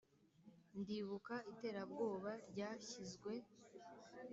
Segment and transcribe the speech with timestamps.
[0.79, 3.33] ndibuka iterabwoba ryashyizwe